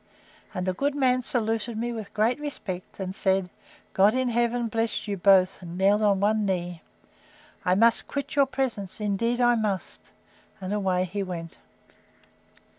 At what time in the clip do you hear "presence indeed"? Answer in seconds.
8.47-9.39